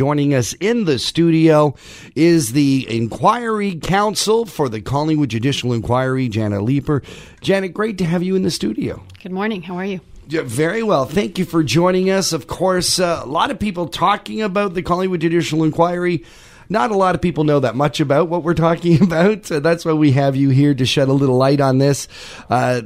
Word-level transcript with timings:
Joining 0.00 0.32
us 0.32 0.54
in 0.60 0.86
the 0.86 0.98
studio 0.98 1.74
is 2.14 2.52
the 2.52 2.86
Inquiry 2.88 3.74
Counsel 3.74 4.46
for 4.46 4.70
the 4.70 4.80
Collingwood 4.80 5.28
Judicial 5.28 5.74
Inquiry, 5.74 6.26
Janet 6.30 6.62
Leiper. 6.62 7.04
Janet, 7.42 7.74
great 7.74 7.98
to 7.98 8.06
have 8.06 8.22
you 8.22 8.34
in 8.34 8.42
the 8.42 8.50
studio. 8.50 9.04
Good 9.22 9.30
morning. 9.30 9.60
How 9.60 9.76
are 9.76 9.84
you? 9.84 10.00
Yeah, 10.26 10.40
very 10.40 10.82
well. 10.82 11.04
Thank 11.04 11.38
you 11.38 11.44
for 11.44 11.62
joining 11.62 12.08
us. 12.08 12.32
Of 12.32 12.46
course, 12.46 12.98
uh, 12.98 13.20
a 13.22 13.26
lot 13.26 13.50
of 13.50 13.58
people 13.58 13.88
talking 13.88 14.40
about 14.40 14.72
the 14.72 14.80
Collingwood 14.80 15.20
Judicial 15.20 15.64
Inquiry. 15.64 16.24
Not 16.70 16.90
a 16.90 16.96
lot 16.96 17.14
of 17.14 17.20
people 17.20 17.44
know 17.44 17.60
that 17.60 17.76
much 17.76 18.00
about 18.00 18.30
what 18.30 18.42
we're 18.42 18.54
talking 18.54 19.02
about. 19.02 19.44
So 19.44 19.60
that's 19.60 19.84
why 19.84 19.92
we 19.92 20.12
have 20.12 20.34
you 20.34 20.48
here 20.48 20.72
to 20.72 20.86
shed 20.86 21.08
a 21.08 21.12
little 21.12 21.36
light 21.36 21.60
on 21.60 21.76
this. 21.76 22.08
Uh, 22.48 22.80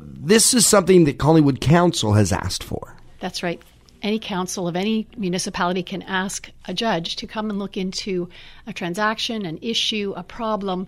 this 0.00 0.54
is 0.54 0.66
something 0.66 1.04
that 1.04 1.18
Collingwood 1.18 1.60
Council 1.60 2.14
has 2.14 2.32
asked 2.32 2.64
for. 2.64 2.96
That's 3.20 3.42
right. 3.42 3.60
Any 4.04 4.18
council 4.18 4.68
of 4.68 4.76
any 4.76 5.08
municipality 5.16 5.82
can 5.82 6.02
ask 6.02 6.50
a 6.66 6.74
judge 6.74 7.16
to 7.16 7.26
come 7.26 7.48
and 7.48 7.58
look 7.58 7.78
into 7.78 8.28
a 8.66 8.72
transaction, 8.72 9.46
an 9.46 9.58
issue, 9.62 10.12
a 10.14 10.22
problem, 10.22 10.86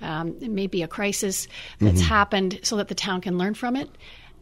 um, 0.00 0.34
maybe 0.40 0.82
a 0.82 0.88
crisis 0.88 1.46
that's 1.78 2.00
mm-hmm. 2.00 2.08
happened 2.08 2.60
so 2.62 2.76
that 2.76 2.88
the 2.88 2.94
town 2.94 3.20
can 3.20 3.36
learn 3.36 3.52
from 3.52 3.76
it 3.76 3.90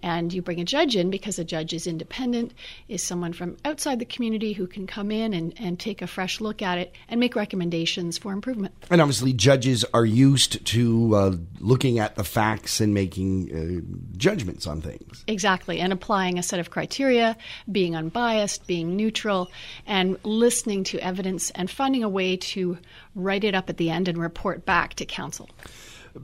and 0.03 0.33
you 0.33 0.43
bring 0.43 0.61
a 0.61 0.65
judge 0.65 0.97
in 0.97 1.11
because 1.11 1.39
a 1.39 1.45
judge 1.45 1.73
is 1.73 1.87
independent, 1.87 2.53
is 2.89 3.03
someone 3.03 3.33
from 3.33 3.57
outside 3.65 3.99
the 3.99 4.05
community 4.05 4.53
who 4.53 4.67
can 4.67 4.87
come 4.87 5.11
in 5.11 5.33
and, 5.33 5.55
and 5.59 5.79
take 5.79 6.03
a 6.03 6.07
fresh 6.07 6.41
look 6.41 6.63
at 6.63 6.79
it 6.79 6.95
and 7.09 7.21
make 7.21 7.37
recommendations 7.37 8.19
for 8.19 8.33
improvement. 8.33 8.75
And 8.91 9.01
obviously, 9.01 9.33
judges 9.33 9.85
are 9.95 10.05
used 10.05 10.65
to 10.67 11.15
uh, 11.15 11.37
looking 11.61 11.99
at 11.99 12.17
the 12.17 12.25
facts 12.25 12.81
and 12.81 12.93
making 12.93 13.53
uh, 13.53 14.17
judgments 14.17 14.67
on 14.67 14.81
things. 14.81 15.25
Exactly, 15.27 15.81
and 15.81 15.93
applying 15.93 16.39
a 16.39 16.43
set 16.43 16.61
of 16.61 16.71
criteria, 16.71 17.37
being 17.71 17.95
unbiased, 17.95 18.67
being 18.67 18.97
neutral, 18.97 19.51
and 19.87 20.19
listening 20.25 20.85
to 20.85 20.99
evidence 20.99 21.51
and 21.51 21.71
finding 21.71 22.03
a 22.03 22.09
way 22.09 22.37
to 22.37 22.79
write 23.15 23.45
it 23.45 23.55
up 23.55 23.69
at 23.69 23.77
the 23.77 23.91
end 23.91 24.09
and 24.09 24.19
report 24.19 24.65
back 24.65 24.95
to 24.95 25.05
council 25.05 25.49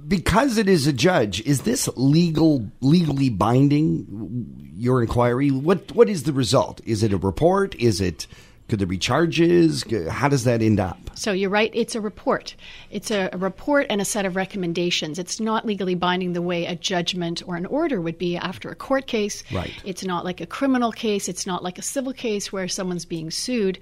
because 0.07 0.59
it 0.59 0.69
is 0.69 0.87
a 0.87 0.93
judge, 0.93 1.41
is 1.43 1.63
this 1.63 1.89
legal 1.97 2.71
legally 2.81 3.31
binding 3.31 4.73
your 4.75 5.03
inquiry? 5.03 5.51
What 5.51 5.93
what 5.93 6.09
is 6.09 6.25
the 6.25 6.33
result? 6.33 6.81
Is 6.85 7.03
it 7.03 7.13
a 7.13 7.17
report? 7.17 7.75
Is 7.77 8.01
it 8.01 8.27
could 8.69 8.79
there 8.79 8.87
be 8.87 8.99
charges? 8.99 9.85
How 10.11 10.29
does 10.29 10.45
that 10.45 10.61
end 10.61 10.79
up? 10.79 10.99
So 11.15 11.33
you're 11.33 11.51
right. 11.51 11.71
It's 11.73 11.95
a 11.95 12.01
report. 12.01 12.55
It's 12.91 13.11
a, 13.11 13.31
a, 13.33 13.39
report 13.39 13.87
and 13.89 14.01
a 14.01 14.05
set 14.05 14.27
of 14.27 14.37
recommendations. 14.37 15.19
It's 15.19 15.41
not 15.41 15.65
legally 15.65 15.95
binding 15.95 16.35
the 16.35 16.43
way 16.43 16.67
a 16.67 16.77
judgment 16.77 17.43
or 17.47 17.57
an 17.57 17.67
order 17.67 18.01
would 18.01 18.19
be 18.19 18.37
after 18.37 18.69
a 18.69 18.75
court 18.75 19.07
case. 19.07 19.43
Right. 19.51 19.73
It's 19.85 20.05
not 20.05 20.25
like 20.25 20.41
a 20.41 20.47
criminal 20.47 20.93
case. 20.93 21.29
It's 21.29 21.47
not 21.47 21.65
like 21.65 21.79
a 21.79 21.83
civil 21.83 22.13
case 22.13 22.53
where 22.53 22.69
someone's 22.69 23.07
being 23.07 23.31
sued. 23.31 23.79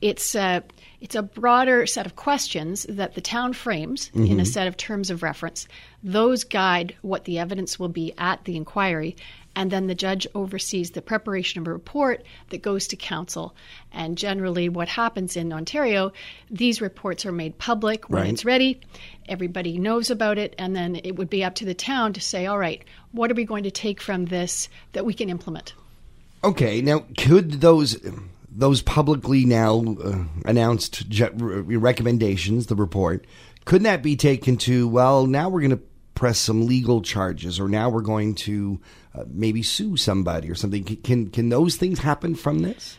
It's 0.00 0.34
a, 0.34 0.64
it's 1.00 1.14
a 1.14 1.22
broader 1.22 1.86
set 1.86 2.06
of 2.06 2.16
questions 2.16 2.86
that 2.88 3.14
the 3.14 3.20
town 3.20 3.52
frames 3.52 4.08
mm-hmm. 4.08 4.24
in 4.24 4.32
a 4.32 4.34
mm-hmm. 4.36 4.44
set 4.44 4.66
of 4.66 4.76
terms 4.76 5.10
of 5.10 5.22
reference. 5.22 5.68
Those 6.02 6.44
guide 6.44 6.96
what 7.02 7.24
the 7.24 7.38
evidence 7.38 7.78
will 7.78 7.88
be 7.88 8.14
at 8.16 8.44
the 8.44 8.56
inquiry, 8.56 9.16
and 9.54 9.70
then 9.70 9.86
the 9.86 9.94
judge 9.94 10.26
oversees 10.34 10.92
the 10.92 11.02
preparation 11.02 11.60
of 11.60 11.66
a 11.66 11.72
report 11.72 12.24
that 12.50 12.62
goes 12.62 12.86
to 12.88 12.96
council. 12.96 13.54
And 13.92 14.16
generally, 14.16 14.68
what 14.68 14.88
happens 14.88 15.36
in 15.36 15.52
Ontario, 15.52 16.12
these 16.50 16.80
reports 16.80 17.26
are 17.26 17.32
made 17.32 17.58
public 17.58 18.08
when 18.08 18.22
right. 18.22 18.32
it's 18.32 18.44
ready. 18.44 18.80
Everybody 19.28 19.78
knows 19.78 20.10
about 20.10 20.38
it, 20.38 20.54
and 20.56 20.74
then 20.74 20.96
it 20.96 21.16
would 21.16 21.28
be 21.28 21.44
up 21.44 21.56
to 21.56 21.64
the 21.64 21.74
town 21.74 22.14
to 22.14 22.20
say, 22.20 22.46
all 22.46 22.58
right, 22.58 22.82
what 23.12 23.30
are 23.30 23.34
we 23.34 23.44
going 23.44 23.64
to 23.64 23.70
take 23.70 24.00
from 24.00 24.26
this 24.26 24.68
that 24.92 25.04
we 25.04 25.12
can 25.12 25.28
implement? 25.28 25.74
Okay, 26.42 26.80
now 26.80 27.04
could 27.18 27.60
those 27.60 27.98
those 28.52 28.82
publicly 28.82 29.44
now 29.44 29.84
uh, 30.02 30.24
announced 30.44 31.04
recommendations, 31.20 32.66
the 32.66 32.74
report, 32.74 33.26
couldn't 33.64 33.84
that 33.84 34.02
be 34.02 34.16
taken 34.16 34.56
to 34.56 34.88
well? 34.88 35.26
Now 35.26 35.48
we're 35.48 35.60
going 35.60 35.70
to 35.70 35.82
press 36.20 36.38
some 36.38 36.66
legal 36.66 37.00
charges, 37.00 37.58
or 37.58 37.66
now 37.66 37.88
we're 37.88 38.02
going 38.02 38.34
to 38.34 38.78
uh, 39.14 39.24
maybe 39.26 39.62
sue 39.62 39.96
somebody 39.96 40.50
or 40.50 40.54
something. 40.54 40.84
Can 40.84 41.30
can 41.30 41.48
those 41.48 41.76
things 41.76 41.98
happen 41.98 42.34
from 42.34 42.58
this? 42.58 42.98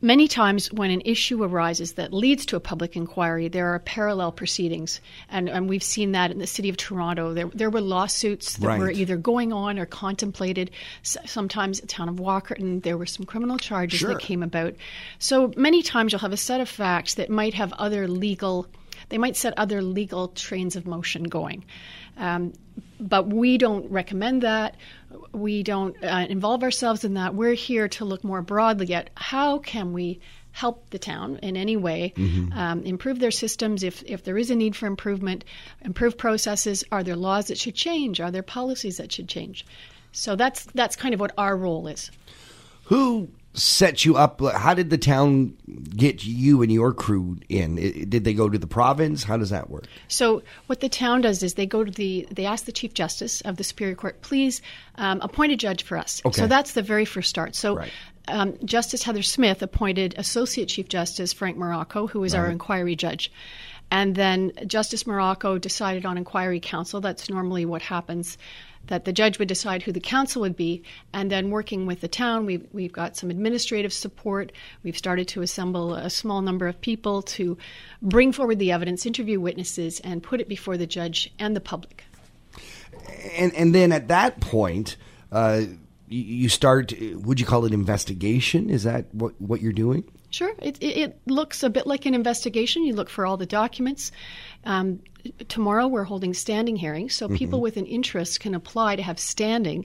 Many 0.00 0.26
times, 0.26 0.72
when 0.72 0.90
an 0.90 1.02
issue 1.04 1.44
arises 1.44 1.92
that 1.92 2.14
leads 2.14 2.46
to 2.46 2.56
a 2.56 2.60
public 2.60 2.96
inquiry, 2.96 3.48
there 3.48 3.68
are 3.74 3.78
parallel 3.78 4.32
proceedings. 4.32 5.00
And, 5.28 5.50
and 5.50 5.68
we've 5.68 5.82
seen 5.82 6.12
that 6.12 6.30
in 6.30 6.38
the 6.38 6.46
city 6.46 6.70
of 6.70 6.76
Toronto. 6.76 7.34
There, 7.34 7.50
there 7.54 7.70
were 7.70 7.82
lawsuits 7.82 8.56
that 8.56 8.66
right. 8.66 8.80
were 8.80 8.90
either 8.90 9.16
going 9.16 9.52
on 9.52 9.78
or 9.78 9.86
contemplated. 9.86 10.70
Sometimes 11.02 11.80
the 11.80 11.86
town 11.86 12.08
of 12.08 12.16
Walkerton, 12.16 12.82
there 12.82 12.96
were 12.96 13.06
some 13.06 13.26
criminal 13.26 13.58
charges 13.58 14.00
sure. 14.00 14.14
that 14.14 14.20
came 14.20 14.42
about. 14.42 14.74
So 15.18 15.52
many 15.56 15.82
times 15.82 16.10
you'll 16.10 16.20
have 16.20 16.32
a 16.32 16.36
set 16.36 16.60
of 16.60 16.68
facts 16.68 17.14
that 17.14 17.30
might 17.30 17.54
have 17.54 17.72
other 17.74 18.08
legal 18.08 18.66
they 19.12 19.18
might 19.18 19.36
set 19.36 19.52
other 19.58 19.82
legal 19.82 20.28
trains 20.28 20.74
of 20.74 20.86
motion 20.86 21.24
going. 21.24 21.64
Um, 22.16 22.54
but 22.98 23.28
we 23.28 23.58
don't 23.58 23.90
recommend 23.90 24.42
that. 24.42 24.76
We 25.32 25.62
don't 25.62 26.02
uh, 26.02 26.26
involve 26.30 26.62
ourselves 26.62 27.04
in 27.04 27.14
that. 27.14 27.34
We're 27.34 27.52
here 27.52 27.88
to 27.88 28.06
look 28.06 28.24
more 28.24 28.40
broadly 28.40 28.94
at 28.94 29.10
how 29.14 29.58
can 29.58 29.92
we 29.92 30.18
help 30.52 30.88
the 30.90 30.98
town 30.98 31.38
in 31.42 31.58
any 31.58 31.76
way, 31.76 32.14
mm-hmm. 32.16 32.58
um, 32.58 32.82
improve 32.84 33.18
their 33.18 33.30
systems 33.30 33.82
if, 33.82 34.02
if 34.06 34.24
there 34.24 34.38
is 34.38 34.50
a 34.50 34.54
need 34.54 34.74
for 34.74 34.86
improvement, 34.86 35.44
improve 35.82 36.16
processes. 36.16 36.82
Are 36.90 37.02
there 37.02 37.16
laws 37.16 37.48
that 37.48 37.58
should 37.58 37.74
change? 37.74 38.18
Are 38.18 38.30
there 38.30 38.42
policies 38.42 38.96
that 38.96 39.12
should 39.12 39.28
change? 39.28 39.66
So 40.12 40.36
that's 40.36 40.64
that's 40.74 40.96
kind 40.96 41.12
of 41.12 41.20
what 41.20 41.32
our 41.36 41.56
role 41.56 41.86
is. 41.86 42.10
Who 42.84 43.28
set 43.54 44.04
you 44.04 44.16
up? 44.16 44.40
How 44.40 44.74
did 44.74 44.90
the 44.90 44.98
town 44.98 45.54
get 45.96 46.24
you 46.24 46.62
and 46.62 46.72
your 46.72 46.92
crew 46.92 47.38
in? 47.48 47.76
Did 48.08 48.24
they 48.24 48.34
go 48.34 48.48
to 48.48 48.58
the 48.58 48.66
province? 48.66 49.24
How 49.24 49.36
does 49.36 49.50
that 49.50 49.70
work? 49.70 49.84
So 50.08 50.42
what 50.66 50.80
the 50.80 50.88
town 50.88 51.20
does 51.20 51.42
is 51.42 51.54
they 51.54 51.66
go 51.66 51.84
to 51.84 51.90
the 51.90 52.26
they 52.30 52.46
ask 52.46 52.64
the 52.64 52.72
chief 52.72 52.94
justice 52.94 53.40
of 53.42 53.56
the 53.56 53.64
superior 53.64 53.94
court, 53.94 54.22
please 54.22 54.62
um, 54.96 55.20
appoint 55.20 55.52
a 55.52 55.56
judge 55.56 55.82
for 55.82 55.98
us. 55.98 56.22
Okay. 56.24 56.40
So 56.40 56.46
that's 56.46 56.72
the 56.72 56.82
very 56.82 57.04
first 57.04 57.28
start. 57.28 57.54
So. 57.54 57.76
Right. 57.76 57.92
Um, 58.28 58.54
justice 58.64 59.02
Heather 59.02 59.20
Smith 59.20 59.62
appointed 59.62 60.14
Associate 60.16 60.68
Chief 60.68 60.86
Justice 60.86 61.32
Frank 61.32 61.58
Marrocco, 61.58 62.08
who 62.08 62.22
is 62.22 62.34
right. 62.34 62.38
our 62.42 62.50
inquiry 62.50 62.94
judge. 62.94 63.32
And 63.92 64.14
then 64.14 64.52
Justice 64.66 65.04
Marrocco 65.04 65.60
decided 65.60 66.06
on 66.06 66.16
inquiry 66.16 66.60
counsel. 66.60 67.02
That's 67.02 67.28
normally 67.28 67.66
what 67.66 67.82
happens 67.82 68.38
that 68.86 69.04
the 69.04 69.12
judge 69.12 69.38
would 69.38 69.48
decide 69.48 69.82
who 69.82 69.92
the 69.92 70.00
counsel 70.00 70.40
would 70.42 70.56
be, 70.56 70.82
and 71.12 71.30
then 71.30 71.50
working 71.50 71.86
with 71.86 72.00
the 72.00 72.08
town, 72.08 72.46
we've, 72.46 72.66
we've 72.72 72.92
got 72.92 73.16
some 73.16 73.30
administrative 73.30 73.92
support. 73.92 74.50
We've 74.82 74.96
started 74.96 75.28
to 75.28 75.42
assemble 75.42 75.94
a 75.94 76.10
small 76.10 76.40
number 76.40 76.66
of 76.66 76.80
people 76.80 77.22
to 77.22 77.56
bring 78.00 78.32
forward 78.32 78.58
the 78.58 78.72
evidence, 78.72 79.06
interview 79.06 79.38
witnesses, 79.38 80.00
and 80.00 80.22
put 80.22 80.40
it 80.40 80.48
before 80.48 80.76
the 80.78 80.86
judge 80.86 81.32
and 81.38 81.54
the 81.54 81.60
public. 81.60 82.04
And, 83.36 83.54
and 83.54 83.74
then 83.74 83.92
at 83.92 84.08
that 84.08 84.40
point, 84.40 84.96
uh, 85.30 85.62
you 86.08 86.48
start, 86.48 86.92
would 87.14 87.38
you 87.38 87.46
call 87.46 87.66
it 87.66 87.72
investigation? 87.72 88.68
Is 88.68 88.82
that 88.84 89.14
what, 89.14 89.40
what 89.40 89.60
you're 89.60 89.72
doing? 89.72 90.04
Sure. 90.32 90.54
It, 90.60 90.78
it, 90.80 90.96
it, 90.96 91.20
looks 91.26 91.62
a 91.62 91.68
bit 91.68 91.86
like 91.86 92.06
an 92.06 92.14
investigation. 92.14 92.84
You 92.84 92.94
look 92.94 93.10
for 93.10 93.26
all 93.26 93.36
the 93.36 93.44
documents. 93.44 94.10
Um, 94.64 95.00
tomorrow 95.48 95.86
we're 95.86 96.04
holding 96.04 96.32
standing 96.32 96.74
hearings, 96.74 97.14
so 97.14 97.26
mm-hmm. 97.26 97.36
people 97.36 97.60
with 97.60 97.76
an 97.76 97.84
interest 97.84 98.40
can 98.40 98.54
apply 98.54 98.96
to 98.96 99.02
have 99.02 99.20
standing. 99.20 99.84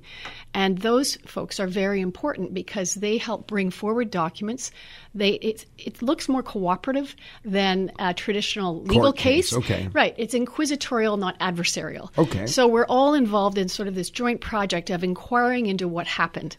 And 0.53 0.77
those 0.77 1.17
folks 1.25 1.59
are 1.59 1.67
very 1.67 1.99
important 1.99 2.53
because 2.53 2.95
they 2.95 3.17
help 3.17 3.45
bring 3.45 3.71
forward 3.71 4.09
documents. 4.09 4.71
They 5.13 5.31
It, 5.31 5.65
it 5.77 6.01
looks 6.01 6.29
more 6.29 6.43
cooperative 6.43 7.13
than 7.43 7.91
a 7.99 8.13
traditional 8.13 8.81
legal 8.83 9.11
case. 9.11 9.49
case. 9.49 9.57
Okay. 9.57 9.89
Right. 9.91 10.15
It's 10.17 10.33
inquisitorial, 10.33 11.17
not 11.17 11.37
adversarial. 11.39 12.09
Okay. 12.17 12.47
So 12.47 12.67
we're 12.67 12.85
all 12.85 13.13
involved 13.13 13.57
in 13.57 13.67
sort 13.67 13.89
of 13.89 13.95
this 13.95 14.09
joint 14.09 14.39
project 14.39 14.89
of 14.91 15.03
inquiring 15.03 15.65
into 15.65 15.89
what 15.89 16.07
happened. 16.07 16.55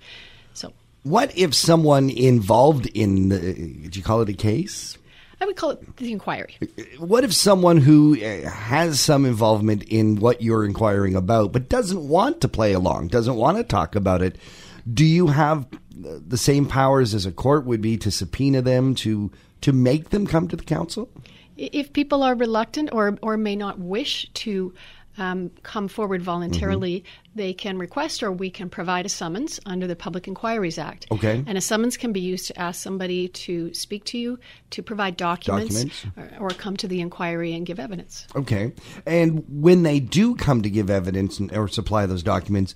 What 1.09 1.35
if 1.39 1.55
someone 1.55 2.11
involved 2.11 2.87
in, 2.89 3.31
the, 3.31 3.39
did 3.39 3.97
you 3.97 4.03
call 4.03 4.21
it 4.21 4.29
a 4.29 4.35
case? 4.35 4.99
I 5.41 5.47
would 5.47 5.57
call 5.57 5.71
it 5.71 5.97
the 5.97 6.13
inquiry. 6.13 6.59
What 6.99 7.25
if 7.25 7.33
someone 7.33 7.79
who 7.79 8.23
uh, 8.23 8.51
has 8.51 9.01
some 9.01 9.25
involvement 9.25 9.85
in 9.85 10.17
what 10.17 10.43
you're 10.43 10.67
inquiring 10.67 11.15
about, 11.15 11.53
but 11.53 11.71
doesn't 11.71 12.07
want 12.09 12.43
to 12.43 12.49
play 12.49 12.75
along, 12.75 13.09
doesn't 13.09 13.37
want 13.37 13.57
to 13.57 13.65
talk 13.65 13.97
about 13.97 14.21
it? 14.21 14.37
Do 14.93 15.07
you 15.07 15.29
have 15.29 15.67
the 15.91 16.37
same 16.37 16.67
powers 16.67 17.15
as 17.15 17.25
a 17.25 17.33
court 17.33 17.65
would 17.65 17.81
be 17.81 17.97
to 17.99 18.11
subpoena 18.11 18.61
them 18.61 18.95
to 18.97 19.31
to 19.63 19.73
make 19.73 20.11
them 20.11 20.27
come 20.27 20.47
to 20.49 20.57
the 20.57 20.65
council? 20.65 21.09
If 21.57 21.95
people 21.95 22.23
are 22.23 22.35
reluctant 22.35 22.91
or 22.93 23.19
or 23.23 23.39
may 23.39 23.57
not 23.57 23.79
wish 23.79 24.29
to 24.35 24.75
um, 25.19 25.51
come 25.63 25.89
forward 25.89 26.23
voluntarily, 26.23 27.01
mm-hmm. 27.01 27.39
they 27.39 27.53
can 27.53 27.79
request 27.79 28.23
or 28.23 28.33
we 28.33 28.51
can 28.51 28.71
provide 28.71 29.05
a 29.05 29.09
summons 29.09 29.61
under 29.67 29.87
the 29.87 29.97
Public 29.97 30.29
Inquiries 30.29 30.79
Act. 30.79 31.07
Okay. 31.11 31.43
And 31.47 31.59
a 31.59 31.61
summons 31.61 31.97
can 31.97 32.13
be 32.13 32.21
used 32.21 32.47
to 32.47 32.59
ask 32.59 32.83
somebody 32.83 33.29
to 33.29 33.75
speak 33.75 34.05
to 34.07 34.19
you, 34.19 34.39
to 34.71 34.83
provide 34.83 35.17
documents, 35.17 35.83
documents. 35.83 36.07
Or, 36.39 36.47
or, 36.47 36.51
come 36.51 36.77
to 36.79 36.89
the 36.89 37.01
inquiry 37.01 37.53
and 37.55 37.67
give 37.67 37.79
evidence. 37.79 38.27
Okay. 38.35 38.73
And 39.07 39.45
when 39.49 39.83
they 39.83 40.01
do 40.01 40.35
come 40.37 40.63
to 40.63 40.71
give 40.71 40.89
evidence 40.89 41.39
and, 41.39 41.55
or 41.55 41.69
supply 41.69 42.07
those 42.07 42.23
documents, 42.23 42.75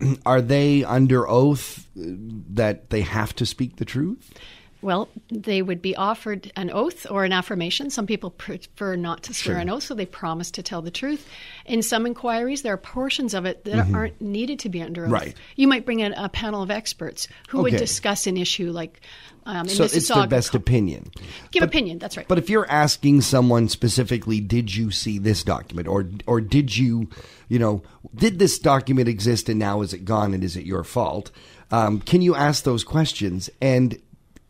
are 0.26 0.40
they 0.42 0.84
under 0.84 1.28
oath 1.28 1.86
that 1.94 2.90
they 2.90 3.02
have 3.02 3.34
to 3.36 3.46
speak 3.46 3.76
the 3.76 3.84
truth? 3.84 4.32
Well, 4.80 5.08
they 5.30 5.60
would 5.60 5.82
be 5.82 5.96
offered 5.96 6.52
an 6.54 6.70
oath 6.70 7.04
or 7.10 7.24
an 7.24 7.32
affirmation. 7.32 7.90
Some 7.90 8.06
people 8.06 8.30
prefer 8.30 8.94
not 8.94 9.24
to 9.24 9.34
swear 9.34 9.56
Sure. 9.56 9.60
an 9.60 9.68
oath, 9.70 9.82
so 9.82 9.94
they 9.94 10.06
promise 10.06 10.52
to 10.52 10.62
tell 10.62 10.82
the 10.82 10.90
truth. 10.92 11.26
In 11.66 11.82
some 11.82 12.06
inquiries, 12.06 12.62
there 12.62 12.74
are 12.74 12.76
portions 12.78 13.34
of 13.34 13.44
it 13.44 13.64
that 13.64 13.92
aren't 13.92 14.20
needed 14.20 14.60
to 14.60 14.68
be 14.68 14.80
under 14.80 15.02
oath. 15.02 15.06
Mm-hmm. 15.06 15.14
Right. 15.14 15.36
You 15.56 15.66
might 15.66 15.84
bring 15.84 15.98
in 16.00 16.12
a 16.12 16.28
panel 16.28 16.62
of 16.62 16.70
experts 16.70 17.26
who 17.48 17.62
would 17.62 17.76
discuss 17.76 18.26
an 18.28 18.36
issue 18.36 18.70
like 18.70 19.00
um, 19.46 19.66
So 19.66 19.84
Mississauga. 19.84 19.96
it's 19.96 20.08
their 20.08 20.26
best 20.26 20.54
opinion. 20.54 21.10
Give 21.50 21.60
But- 21.62 21.70
opinion. 21.70 21.98
That's 21.98 22.16
right. 22.16 22.28
But 22.28 22.38
if 22.38 22.48
you're 22.50 22.70
asking 22.70 23.22
someone 23.22 23.68
specifically, 23.68 24.40
did 24.40 24.74
you 24.74 24.90
see 24.90 25.18
this 25.18 25.42
document, 25.42 25.88
or 25.88 26.06
or 26.26 26.40
did 26.40 26.76
you, 26.76 27.08
you 27.48 27.58
know, 27.58 27.82
did 28.14 28.38
this 28.38 28.58
document 28.58 29.08
exist 29.08 29.48
and 29.48 29.58
now 29.58 29.80
is 29.80 29.92
it 29.94 30.04
gone 30.04 30.34
and 30.34 30.44
is 30.44 30.56
it 30.56 30.66
your 30.66 30.84
fault? 30.84 31.30
Um, 31.70 32.00
can 32.00 32.20
you 32.22 32.34
ask 32.34 32.62
those 32.64 32.84
questions? 32.84 33.48
And 33.60 33.98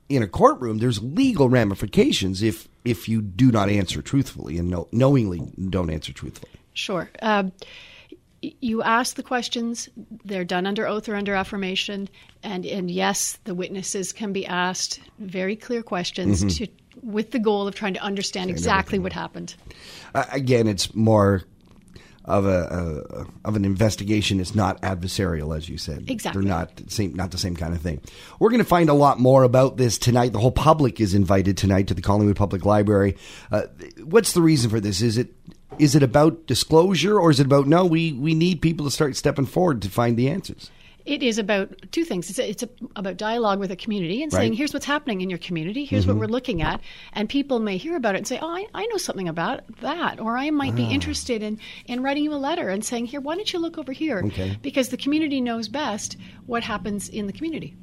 in 0.08 0.22
a 0.22 0.26
courtroom, 0.26 0.78
there's 0.78 1.02
legal 1.02 1.48
ramifications 1.48 2.42
if 2.42 2.68
if 2.84 3.08
you 3.08 3.20
do 3.20 3.50
not 3.50 3.68
answer 3.68 4.00
truthfully 4.02 4.56
and 4.58 4.70
know, 4.70 4.88
knowingly 4.92 5.40
don't 5.68 5.90
answer 5.90 6.12
truthfully. 6.12 6.52
Sure. 6.72 7.10
Um, 7.20 7.52
you 8.40 8.82
ask 8.82 9.16
the 9.16 9.22
questions. 9.22 9.88
They're 10.24 10.44
done 10.44 10.66
under 10.66 10.86
oath 10.86 11.08
or 11.08 11.16
under 11.16 11.34
affirmation, 11.34 12.08
and 12.42 12.64
and 12.64 12.90
yes, 12.90 13.38
the 13.44 13.54
witnesses 13.54 14.12
can 14.12 14.32
be 14.32 14.46
asked 14.46 15.00
very 15.18 15.56
clear 15.56 15.82
questions 15.82 16.44
Mm-hmm. 16.44 16.64
to, 16.64 16.68
with 17.02 17.30
the 17.32 17.38
goal 17.38 17.66
of 17.68 17.74
trying 17.74 17.94
to 17.94 18.00
understand 18.00 18.50
exactly 18.50 18.98
what 18.98 19.12
happened. 19.12 19.54
Uh, 20.14 20.24
again, 20.32 20.66
it's 20.66 20.94
more 20.94 21.42
of 22.28 22.44
a, 22.44 23.26
a 23.44 23.48
of 23.48 23.56
an 23.56 23.64
investigation. 23.64 24.38
It's 24.38 24.54
not 24.54 24.80
adversarial, 24.82 25.56
as 25.56 25.68
you 25.68 25.78
said. 25.78 26.04
Exactly. 26.08 26.42
They're 26.42 26.48
not 26.48 26.70
same, 26.88 27.14
not 27.14 27.30
the 27.30 27.38
same 27.38 27.56
kind 27.56 27.74
of 27.74 27.80
thing. 27.80 28.00
We're 28.38 28.50
going 28.50 28.62
to 28.62 28.68
find 28.68 28.90
a 28.90 28.94
lot 28.94 29.18
more 29.18 29.42
about 29.42 29.78
this 29.78 29.98
tonight. 29.98 30.32
The 30.32 30.38
whole 30.38 30.52
public 30.52 31.00
is 31.00 31.14
invited 31.14 31.56
tonight 31.56 31.88
to 31.88 31.94
the 31.94 32.02
Collingwood 32.02 32.36
Public 32.36 32.64
Library. 32.64 33.16
Uh, 33.50 33.62
what's 34.04 34.32
the 34.32 34.42
reason 34.42 34.70
for 34.70 34.78
this? 34.78 35.00
Is 35.00 35.16
it 35.16 35.34
is 35.78 35.94
it 35.94 36.02
about 36.02 36.46
disclosure, 36.46 37.18
or 37.18 37.30
is 37.30 37.40
it 37.40 37.46
about 37.46 37.66
no? 37.66 37.86
We 37.86 38.12
we 38.12 38.34
need 38.34 38.60
people 38.60 38.84
to 38.84 38.92
start 38.92 39.16
stepping 39.16 39.46
forward 39.46 39.82
to 39.82 39.90
find 39.90 40.16
the 40.16 40.28
answers. 40.28 40.70
It 41.08 41.22
is 41.22 41.38
about 41.38 41.74
two 41.90 42.04
things. 42.04 42.28
It's, 42.30 42.38
it's 42.38 42.62
a, 42.62 42.68
about 42.96 43.16
dialogue 43.16 43.58
with 43.60 43.70
a 43.70 43.76
community 43.76 44.22
and 44.22 44.30
saying, 44.30 44.40
Right. 44.40 44.52
Mm-hmm. 44.52 44.58
here's 44.58 44.74
what's 44.74 44.84
happening 44.84 45.22
in 45.22 45.30
your 45.30 45.38
community, 45.38 45.84
here's 45.86 46.06
what 46.06 46.16
we're 46.16 46.26
looking 46.26 46.60
at. 46.62 46.80
And 47.14 47.28
people 47.28 47.60
may 47.60 47.78
hear 47.78 47.96
about 47.96 48.14
it 48.14 48.18
and 48.18 48.26
say, 48.26 48.38
oh, 48.42 48.48
I, 48.48 48.66
I 48.74 48.86
know 48.86 48.98
something 48.98 49.28
about 49.28 49.60
that. 49.80 50.20
Or 50.20 50.36
I 50.36 50.50
might 50.50 50.72
Ah. 50.74 50.76
be 50.76 50.84
interested 50.84 51.42
in, 51.42 51.58
in 51.86 52.02
writing 52.02 52.24
you 52.24 52.34
a 52.34 52.36
letter 52.36 52.68
and 52.68 52.84
saying, 52.84 53.06
here, 53.06 53.20
why 53.20 53.34
don't 53.36 53.50
you 53.52 53.58
look 53.58 53.78
over 53.78 53.92
here? 53.92 54.22
Okay. 54.26 54.58
Because 54.60 54.90
the 54.90 54.96
community 54.98 55.40
knows 55.40 55.68
best 55.68 56.16
what 56.46 56.62
happens 56.62 57.08
in 57.08 57.26
the 57.26 57.32
community. 57.32 57.74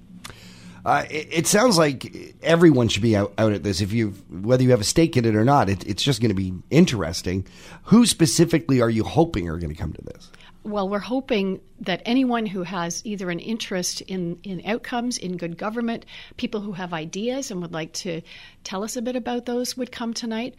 Uh, 0.85 1.03
it, 1.09 1.27
it 1.31 1.47
sounds 1.47 1.79
like 1.79 2.35
everyone 2.43 2.87
should 2.87 3.01
be 3.01 3.15
out, 3.15 3.33
out 3.39 3.51
at 3.51 3.63
this. 3.63 3.81
If 3.81 3.91
you, 3.91 4.09
whether 4.29 4.61
you 4.61 4.69
have 4.69 4.81
a 4.81 4.85
stake 4.85 5.17
in 5.17 5.25
it 5.25 5.35
or 5.35 5.43
not, 5.43 5.67
it, 5.67 5.85
it's 5.87 6.03
just 6.03 6.21
going 6.21 6.29
to 6.29 6.35
be 6.35 6.53
interesting. 6.69 7.47
Who 7.85 8.05
specifically 8.05 8.81
are 8.81 8.89
you 8.89 9.03
hoping 9.03 9.49
are 9.49 9.57
going 9.57 9.73
to 9.73 9.75
come 9.75 9.93
to 9.93 10.01
this? 10.03 10.29
Well, 10.63 10.87
we're 10.87 10.99
hoping 10.99 11.59
that 11.79 12.01
anyone 12.05 12.45
who 12.45 12.63
has 12.63 13.01
either 13.05 13.29
an 13.29 13.39
interest 13.39 14.01
in, 14.01 14.39
in 14.43 14.61
outcomes, 14.65 15.17
in 15.17 15.37
good 15.37 15.57
government, 15.57 16.05
people 16.37 16.61
who 16.61 16.71
have 16.73 16.93
ideas 16.93 17.51
and 17.51 17.61
would 17.61 17.73
like 17.73 17.93
to 17.93 18.21
tell 18.63 18.83
us 18.83 18.95
a 18.95 19.01
bit 19.01 19.15
about 19.15 19.45
those 19.45 19.75
would 19.75 19.91
come 19.91 20.13
tonight. 20.13 20.55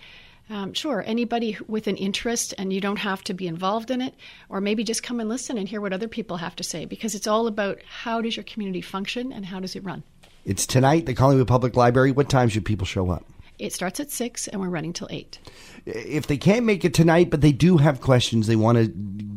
Um, 0.48 0.74
sure, 0.74 1.02
anybody 1.04 1.58
with 1.66 1.88
an 1.88 1.96
interest, 1.96 2.54
and 2.56 2.72
you 2.72 2.80
don't 2.80 3.00
have 3.00 3.24
to 3.24 3.34
be 3.34 3.48
involved 3.48 3.90
in 3.90 4.00
it, 4.00 4.14
or 4.48 4.60
maybe 4.60 4.84
just 4.84 5.02
come 5.02 5.18
and 5.18 5.28
listen 5.28 5.58
and 5.58 5.68
hear 5.68 5.80
what 5.80 5.92
other 5.92 6.06
people 6.06 6.36
have 6.36 6.54
to 6.56 6.62
say, 6.62 6.84
because 6.84 7.16
it's 7.16 7.26
all 7.26 7.48
about 7.48 7.80
how 7.82 8.20
does 8.20 8.36
your 8.36 8.44
community 8.44 8.80
function 8.80 9.32
and 9.32 9.44
how 9.44 9.58
does 9.58 9.74
it 9.74 9.82
run. 9.82 10.04
It's 10.46 10.64
tonight, 10.64 11.06
the 11.06 11.14
Collingwood 11.14 11.48
Public 11.48 11.74
Library. 11.74 12.12
What 12.12 12.28
time 12.28 12.48
should 12.48 12.64
people 12.64 12.86
show 12.86 13.10
up? 13.10 13.24
It 13.58 13.72
starts 13.72 14.00
at 14.00 14.10
six, 14.10 14.48
and 14.48 14.60
we're 14.60 14.68
running 14.68 14.92
till 14.92 15.08
eight. 15.10 15.38
If 15.86 16.26
they 16.26 16.36
can't 16.36 16.66
make 16.66 16.84
it 16.84 16.94
tonight, 16.94 17.30
but 17.30 17.40
they 17.40 17.52
do 17.52 17.76
have 17.78 18.00
questions, 18.00 18.46
they 18.46 18.56
want 18.56 18.78
to 18.78 18.92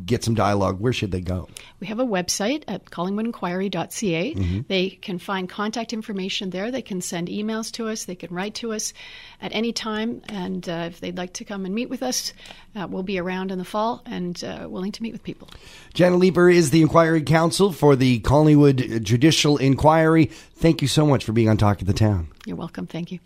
get 0.10 0.24
some 0.24 0.34
dialogue, 0.34 0.80
where 0.80 0.92
should 0.92 1.12
they 1.12 1.22
go? 1.22 1.48
We 1.80 1.88
have 1.88 2.00
a 2.00 2.06
website 2.06 2.64
at 2.68 2.86
collingwoodinquiry.ca. 2.86 4.34
They 4.68 4.90
can 4.90 5.20
find 5.20 5.48
contact 5.48 5.94
information 5.94 6.50
there. 6.50 6.72
They 6.72 6.82
can 6.82 7.00
send 7.00 7.28
emails 7.28 7.72
to 7.74 7.88
us. 7.88 8.06
They 8.06 8.16
can 8.16 8.34
write 8.34 8.56
to 8.56 8.74
us 8.74 8.92
at 9.42 9.54
any 9.54 9.72
time. 9.72 10.22
And 10.28 10.68
uh, 10.68 10.90
if 10.90 11.00
they'd 11.00 11.18
like 11.18 11.34
to 11.34 11.46
come 11.46 11.66
and 11.66 11.74
meet 11.76 11.90
with 11.90 12.04
us, 12.04 12.34
uh, 12.76 12.88
we'll 12.90 13.04
be 13.04 13.20
around 13.20 13.52
in 13.52 13.60
the 13.60 13.66
fall 13.66 14.02
and 14.06 14.44
uh, 14.44 14.68
willing 14.70 14.92
to 14.94 15.04
meet 15.04 15.14
with 15.14 15.24
people. 15.24 15.50
Jana 15.94 16.18
Leiper 16.18 16.54
is 16.54 16.72
the 16.72 16.82
Inquiry 16.82 17.22
Counsel 17.22 17.72
for 17.72 17.96
the 17.96 18.20
Collingwood 18.20 19.04
Judicial 19.04 19.58
Inquiry. 19.58 20.26
Thank 20.56 20.82
you 20.82 20.88
so 20.88 21.06
much 21.06 21.24
for 21.24 21.32
being 21.32 21.50
on 21.50 21.58
Talk 21.58 21.82
of 21.82 21.88
the 21.88 21.94
Town. 21.94 22.30
You're 22.46 22.58
welcome. 22.58 22.88
Thank 22.88 23.12
you. 23.12 23.18